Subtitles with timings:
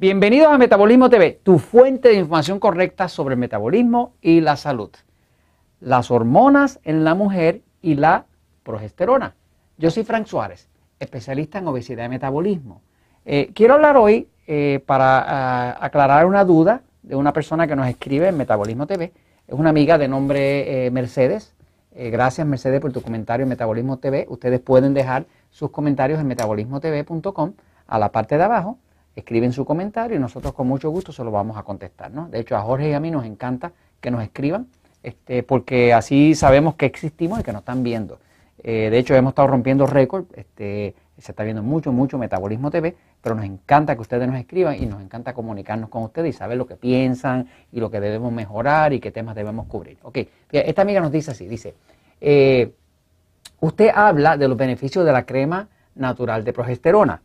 [0.00, 4.88] Bienvenidos a Metabolismo TV, tu fuente de información correcta sobre el metabolismo y la salud.
[5.78, 8.24] Las hormonas en la mujer y la
[8.62, 9.34] progesterona.
[9.76, 12.80] Yo soy Frank Suárez, especialista en obesidad y metabolismo.
[13.26, 17.86] Eh, quiero hablar hoy eh, para ah, aclarar una duda de una persona que nos
[17.86, 19.12] escribe en Metabolismo TV.
[19.46, 21.54] Es una amiga de nombre eh, Mercedes.
[21.94, 24.24] gracias Mercedes por tu comentario en Metabolismo TV.
[24.30, 27.52] Ustedes pueden dejar sus comentarios en metabolismotv.com
[27.86, 28.78] a la parte de abajo
[29.16, 32.10] escriben su comentario y nosotros con mucho gusto se lo vamos a contestar.
[32.10, 32.28] ¿no?
[32.28, 34.66] De hecho, a Jorge y a mí nos encanta que nos escriban,
[35.02, 38.18] este, porque así sabemos que existimos y que nos están viendo.
[38.62, 42.94] Eh, de hecho, hemos estado rompiendo récord, este, se está viendo mucho, mucho Metabolismo TV,
[43.22, 46.56] pero nos encanta que ustedes nos escriban y nos encanta comunicarnos con ustedes y saber
[46.56, 49.98] lo que piensan y lo que debemos mejorar y qué temas debemos cubrir.
[50.02, 50.18] Ok,
[50.50, 51.74] esta amiga nos dice así, dice,
[52.20, 52.72] eh,
[53.60, 57.22] usted habla de los beneficios de la crema natural de progesterona.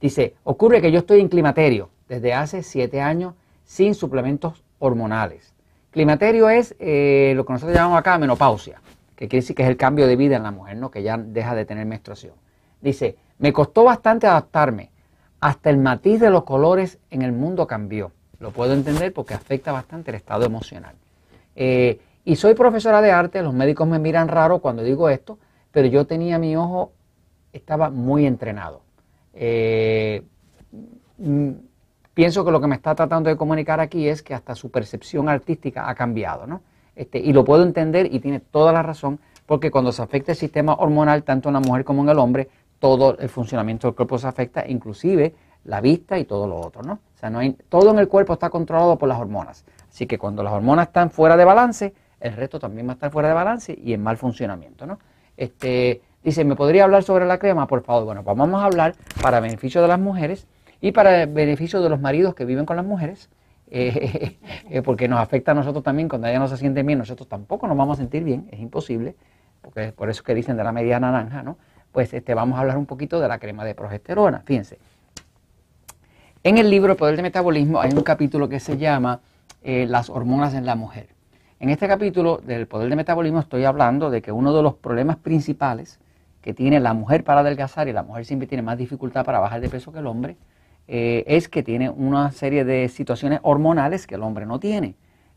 [0.00, 5.54] Dice, ocurre que yo estoy en climaterio desde hace siete años sin suplementos hormonales.
[5.90, 8.80] Climaterio es eh, lo que nosotros llamamos acá menopausia,
[9.14, 10.90] que quiere decir que es el cambio de vida en la mujer, ¿no?
[10.90, 12.34] que ya deja de tener menstruación.
[12.80, 14.90] Dice, me costó bastante adaptarme,
[15.40, 18.12] hasta el matiz de los colores en el mundo cambió.
[18.38, 20.94] Lo puedo entender porque afecta bastante el estado emocional.
[21.56, 25.38] Eh, y soy profesora de arte, los médicos me miran raro cuando digo esto,
[25.72, 26.92] pero yo tenía mi ojo
[27.52, 28.82] estaba muy entrenado.
[29.34, 30.22] Eh,
[31.18, 31.50] mm,
[32.14, 35.28] pienso que lo que me está tratando de comunicar aquí es que hasta su percepción
[35.28, 36.62] artística ha cambiado, ¿no?
[36.96, 40.38] Este, y lo puedo entender y tiene toda la razón, porque cuando se afecta el
[40.38, 42.48] sistema hormonal, tanto en la mujer como en el hombre,
[42.78, 46.94] todo el funcionamiento del cuerpo se afecta, inclusive la vista y todo lo otro, ¿no?
[46.94, 49.64] O sea, no hay, todo en el cuerpo está controlado por las hormonas.
[49.88, 53.10] Así que cuando las hormonas están fuera de balance, el resto también va a estar
[53.10, 54.98] fuera de balance y en mal funcionamiento, ¿no?
[55.36, 58.04] Este, Dice, ¿me podría hablar sobre la crema, por favor?
[58.04, 60.46] Bueno, pues vamos a hablar para beneficio de las mujeres
[60.82, 63.30] y para beneficio de los maridos que viven con las mujeres,
[63.70, 64.38] eh,
[64.68, 67.66] eh, porque nos afecta a nosotros también, cuando ella no se siente bien, nosotros tampoco
[67.68, 69.14] nos vamos a sentir bien, es imposible,
[69.62, 71.56] porque es por eso que dicen de la media naranja, ¿no?
[71.90, 74.78] Pues este, vamos a hablar un poquito de la crema de progesterona, fíjense.
[76.42, 79.20] En el libro Poder de Metabolismo hay un capítulo que se llama
[79.62, 81.08] eh, Las hormonas en la mujer.
[81.58, 85.16] En este capítulo del Poder de Metabolismo estoy hablando de que uno de los problemas
[85.16, 85.98] principales
[86.42, 89.60] que tiene la mujer para adelgazar y la mujer siempre tiene más dificultad para bajar
[89.60, 90.36] de peso que el hombre,
[90.88, 94.96] eh, es que tiene una serie de situaciones hormonales que el hombre no tiene.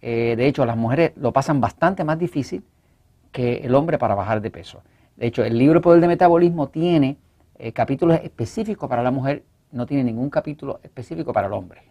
[0.00, 2.64] Eh, de hecho, las mujeres lo pasan bastante más difícil
[3.32, 4.82] que el hombre para bajar de peso.
[5.16, 7.18] De hecho, el libro Poder de Metabolismo tiene
[7.58, 11.82] eh, capítulos específicos para la mujer, no tiene ningún capítulo específico para el hombre.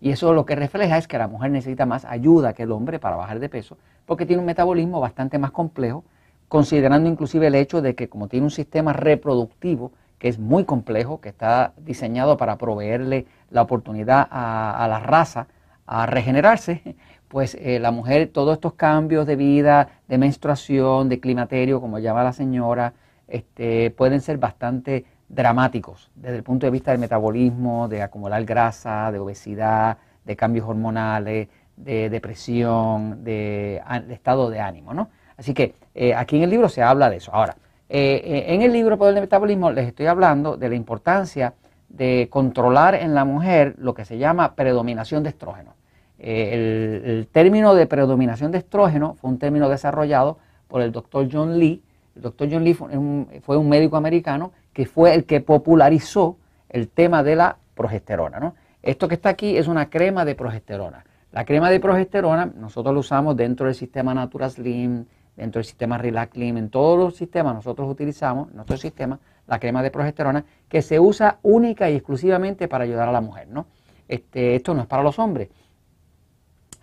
[0.00, 2.98] Y eso lo que refleja es que la mujer necesita más ayuda que el hombre
[2.98, 6.04] para bajar de peso, porque tiene un metabolismo bastante más complejo
[6.48, 11.20] considerando inclusive el hecho de que como tiene un sistema reproductivo que es muy complejo,
[11.20, 15.46] que está diseñado para proveerle la oportunidad a, la raza
[15.86, 16.96] a regenerarse,
[17.28, 22.24] pues eh, la mujer, todos estos cambios de vida, de menstruación, de climaterio, como llama
[22.24, 22.94] la señora,
[23.28, 29.12] este, pueden ser bastante dramáticos desde el punto de vista del metabolismo, de acumular grasa,
[29.12, 35.10] de obesidad, de cambios hormonales, de depresión, de, de estado de ánimo, ¿no?
[35.38, 37.32] Así que eh, aquí en el libro se habla de eso.
[37.32, 37.56] Ahora,
[37.88, 41.54] eh, eh, en el libro Poder del Metabolismo les estoy hablando de la importancia
[41.88, 45.74] de controlar en la mujer lo que se llama predominación de estrógeno.
[46.18, 51.82] el, término de predominación de estrógeno fue un término desarrollado por el doctor John Lee.
[52.16, 56.36] El doctor John Lee fue un, médico americano que fue el que popularizó
[56.68, 58.52] el tema de la progesterona.
[58.82, 61.04] Esto que está aquí es una crema de progesterona.
[61.30, 65.06] La crema de progesterona nosotros lo usamos dentro del sistema Natura Slim,
[65.38, 69.90] dentro del sistema Relax en todos los sistemas nosotros utilizamos, nuestro sistema, la crema de
[69.90, 73.66] progesterona, que se usa única y exclusivamente para ayudar a la mujer, ¿no?
[74.08, 75.48] Este, esto no es para los hombres.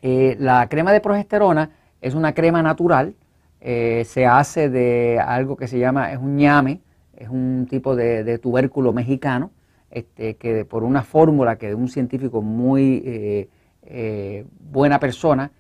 [0.02, 1.70] Eh, la crema de progesterona
[2.00, 3.16] es una crema natural,
[3.60, 6.80] eh, se hace de algo que se llama, es un ñame,
[7.14, 9.52] es un tipo de, tubérculo mexicano,
[9.92, 13.02] este, que por una fórmula que de un científico muy
[13.84, 15.52] eh, buena persona,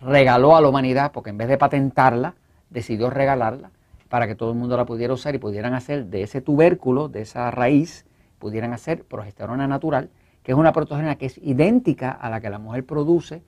[0.00, 2.34] regaló a la humanidad, porque en vez de patentarla,
[2.70, 3.70] decidió regalarla
[4.08, 7.22] para que todo el mundo la pudiera usar y pudieran hacer de ese tubérculo, de
[7.22, 8.06] esa raíz,
[8.38, 10.10] pudieran hacer progesterona natural,
[10.42, 13.42] que es una progesterona que es idéntica a la que la mujer produce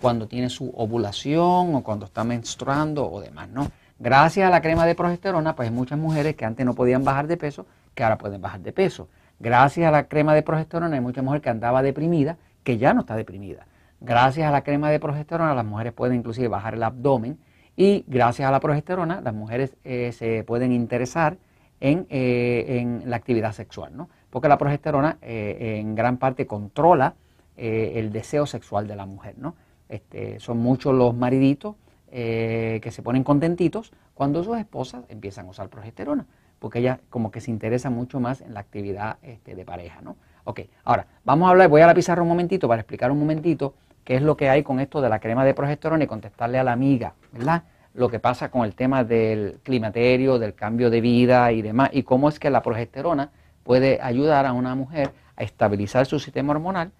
[0.00, 3.70] cuando tiene su ovulación o cuando está menstruando o demás, ¿no?
[3.98, 7.26] Gracias a la crema de progesterona, pues hay muchas mujeres que antes no podían bajar
[7.26, 9.08] de peso, que ahora pueden bajar de peso.
[9.38, 13.00] Gracias a la crema de progesterona hay mucha mujer que andaba deprimida, que ya no
[13.00, 13.66] está deprimida.
[14.00, 17.38] Gracias a la crema de progesterona las mujeres pueden inclusive bajar el abdomen
[17.76, 21.36] y gracias a la progesterona las mujeres eh, se pueden interesar
[21.80, 24.10] en, en la actividad sexual, ¿no?
[24.28, 27.14] porque la progesterona en gran parte controla
[27.56, 29.34] el deseo sexual de la mujer.
[29.38, 29.54] ¿no?
[29.88, 31.76] Este, son muchos los mariditos
[32.10, 36.26] que se ponen contentitos cuando sus esposas empiezan a usar progesterona,
[36.58, 40.02] porque ellas como que se interesan mucho más en la actividad este, de pareja.
[40.02, 40.16] ¿no?
[40.44, 43.72] Ok, ahora vamos a hablar, voy a la pizarra un momentito para explicar un momentito
[44.04, 46.64] qué es lo que hay con esto de la crema de progesterona y contestarle a
[46.64, 47.64] la amiga, ¿verdad?
[47.94, 52.02] Lo que pasa con el tema del climaterio, del cambio de vida y demás, y
[52.02, 53.30] cómo es que la progesterona
[53.64, 56.92] puede ayudar a una mujer a estabilizar su sistema hormonal,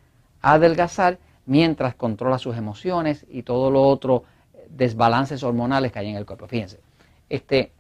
[0.43, 4.25] a adelgazar, mientras controla sus emociones y todo lo otro
[4.69, 6.47] desbalances hormonales que hay en el cuerpo.
[6.47, 6.81] Fíjense,
[7.29, 7.73] este,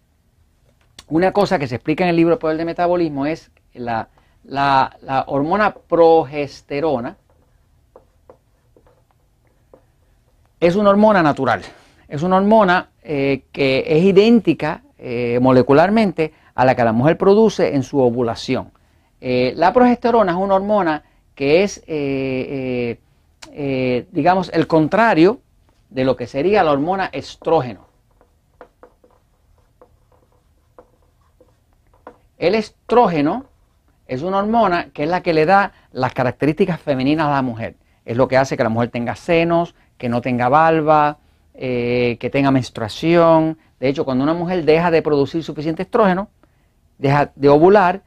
[1.09, 4.09] una cosa que se explica en el libro Poder de Metabolismo es la,
[4.45, 7.17] la hormona progesterona,
[10.61, 11.63] es una hormona natural.
[12.09, 17.75] Es una hormona eh, que es idéntica eh, molecularmente a la que la mujer produce
[17.75, 18.71] en su ovulación.
[19.21, 21.05] Eh, la progesterona es una hormona
[21.35, 21.83] que es,
[24.13, 25.41] digamos, el contrario
[25.89, 27.87] de lo que sería la hormona estrógeno.
[32.37, 33.47] El estrógeno
[34.07, 37.77] es una hormona que es la que le da las características femeninas a la mujer.
[38.05, 41.19] Es lo que hace que la mujer tenga senos, que no tenga valva,
[41.55, 43.59] eh, que tenga menstruación.
[43.79, 46.31] De hecho, cuando una mujer deja de producir suficiente estrógeno,
[46.99, 48.03] deja de ovular,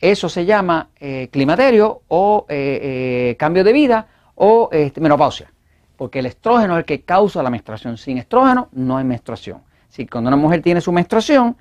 [0.00, 5.50] eso se llama eh, climaterio o eh, cambio de vida o este, menopausia.
[5.96, 7.96] Porque el estrógeno es el que causa la menstruación.
[7.96, 9.62] Sin estrógeno no hay menstruación.
[9.88, 11.56] Si cuando una mujer tiene su menstruación,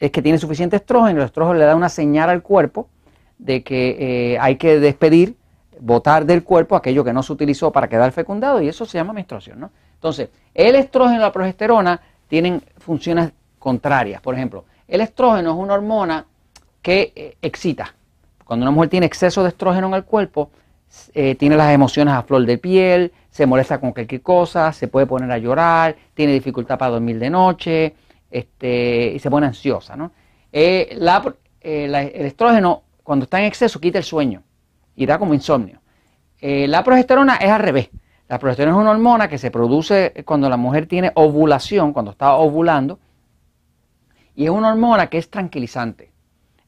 [0.00, 2.88] es que tiene suficiente estrógeno, el estrógeno le da una señal al cuerpo
[3.38, 5.36] de que hay que despedir
[5.80, 9.12] botar del cuerpo aquello que no se utilizó para quedar fecundado y eso se llama
[9.12, 9.60] menstruación.
[9.60, 9.70] ¿no?
[9.94, 14.20] Entonces, el estrógeno y la progesterona tienen funciones contrarias.
[14.20, 16.26] Por ejemplo, el estrógeno es una hormona
[16.82, 17.94] que eh, excita.
[18.44, 20.50] Cuando una mujer tiene exceso de estrógeno en el cuerpo,
[21.12, 25.06] eh, tiene las emociones a flor de piel, se molesta con cualquier cosa, se puede
[25.06, 27.94] poner a llorar, tiene dificultad para dormir de noche
[28.30, 29.96] este, y se pone ansiosa.
[29.96, 30.12] ¿no?
[30.50, 30.88] Eh,
[31.60, 31.94] el
[32.24, 34.42] estrógeno, cuando está en exceso, quita el sueño
[34.98, 35.80] y da como insomnio.
[36.40, 37.88] Eh, la progesterona es al revés.
[38.28, 42.34] La progesterona es una hormona que se produce cuando la mujer tiene ovulación, cuando está
[42.34, 42.98] ovulando,
[44.34, 46.10] y es una hormona que es tranquilizante.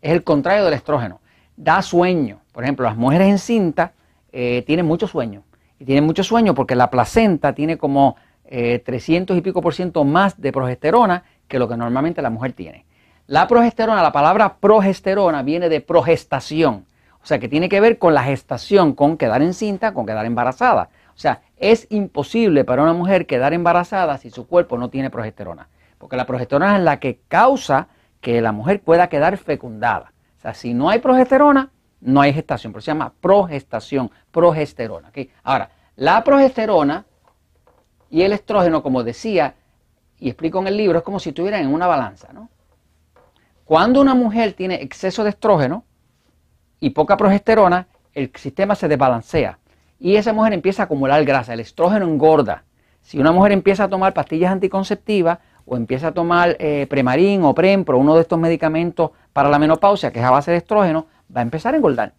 [0.00, 1.20] Es el contrario del estrógeno.
[1.56, 2.40] Da sueño.
[2.52, 3.92] Por ejemplo, las mujeres en cinta
[4.32, 5.42] eh, tienen mucho sueño.
[5.78, 8.16] Y tienen mucho sueño porque la placenta tiene como
[8.48, 12.52] 300 eh, y pico por ciento más de progesterona que lo que normalmente la mujer
[12.52, 12.86] tiene.
[13.26, 16.86] La progesterona, la palabra progesterona viene de progestación.
[17.22, 20.88] O sea, que tiene que ver con la gestación, con quedar encinta, con quedar embarazada.
[21.14, 25.68] O sea, es imposible para una mujer quedar embarazada si su cuerpo no tiene progesterona.
[25.98, 27.88] Porque la progesterona es la que causa
[28.22, 30.12] que la mujer pueda quedar fecundada.
[30.38, 31.70] O sea, si no hay progesterona,
[32.00, 32.72] no hay gestación.
[32.72, 35.12] Pero se llama progestación, progesterona.
[35.42, 37.04] Ahora, la progesterona
[38.08, 39.54] y el estrógeno, como decía
[40.18, 42.32] y explico en el libro, es como si estuvieran en una balanza.
[42.32, 42.48] ¿no?
[43.64, 45.84] Cuando una mujer tiene exceso de estrógeno,
[46.80, 49.58] y poca progesterona, el sistema se desbalancea
[50.00, 52.64] y esa mujer empieza a acumular grasa, el estrógeno engorda.
[53.02, 57.54] Si una mujer empieza a tomar pastillas anticonceptivas o empieza a tomar eh, Premarin o
[57.54, 61.40] Prempro, uno de estos medicamentos para la menopausia, que es a base de estrógeno, va
[61.40, 62.14] a empezar a engordar.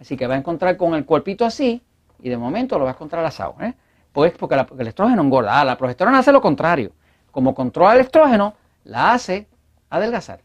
[0.00, 1.82] Así que va a encontrar con el cuerpito así
[2.22, 3.56] y de momento lo va a encontrar asado.
[3.60, 3.74] ¿eh?
[4.12, 5.60] Pues porque, el estrógeno engorda.
[5.60, 6.92] Ah, la progesterona hace lo contrario.
[7.30, 8.54] Como controla el estrógeno,
[8.84, 9.48] la hace
[9.90, 10.40] adelgazar.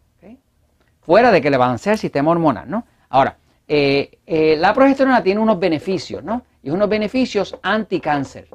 [1.02, 2.70] Fuera de que le balancea el sistema hormonal.
[2.70, 2.86] ¿no?
[3.10, 3.38] Ahora,
[3.72, 6.42] eh, eh, la progesterona tiene unos beneficios, ¿no?
[6.64, 8.48] Y unos beneficios anticáncer.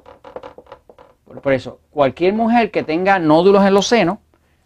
[1.24, 4.18] Por, por eso, cualquier mujer que tenga nódulos en los senos,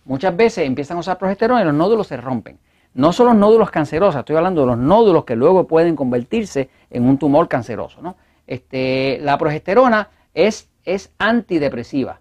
[0.06, 2.58] muchas veces empiezan a usar progesterona y los nódulos se rompen.
[2.94, 7.04] No son los nódulos cancerosos, estoy hablando de los nódulos que luego pueden convertirse en
[7.04, 8.00] un tumor canceroso.
[8.00, 8.16] ¿no?
[8.46, 12.20] Este, la progesterona es, es antidepresiva.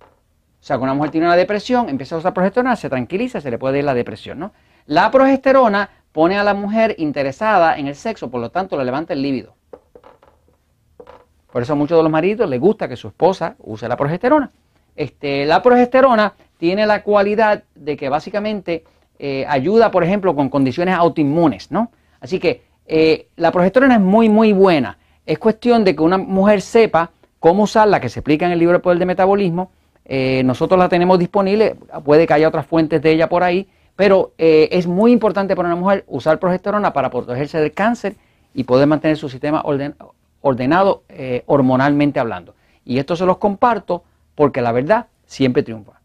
[0.00, 3.50] O sea, cuando una mujer tiene una depresión, empieza a usar progesterona, se tranquiliza, se
[3.50, 4.38] le puede ir la depresión.
[4.38, 4.52] ¿no?
[4.86, 9.12] La progesterona pone a la mujer interesada en el sexo, por lo tanto le levanta
[9.12, 9.54] el líbido.
[11.52, 14.50] Por eso a muchos de los maridos les gusta que su esposa use la progesterona.
[14.94, 18.84] Este, la progesterona tiene la cualidad de que básicamente
[19.18, 21.90] eh, ayuda, por ejemplo, con condiciones autoinmunes, ¿no?
[22.20, 24.98] Así que eh, la progesterona es muy, muy buena.
[25.26, 28.74] Es cuestión de que una mujer sepa cómo usarla, que se explica en el libro
[28.74, 29.72] de Poder de Metabolismo.
[30.04, 33.68] Eh, nosotros la tenemos disponible, puede que haya otras fuentes de ella por ahí,
[34.00, 38.16] pero eh, es muy importante para una mujer usar progesterona para protegerse del cáncer
[38.54, 39.62] y poder mantener su sistema
[40.40, 42.54] ordenado eh, hormonalmente hablando.
[42.82, 44.02] Y esto se los comparto
[44.34, 45.99] porque la verdad siempre triunfa.